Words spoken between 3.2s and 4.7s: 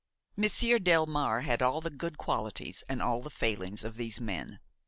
the failings of these men.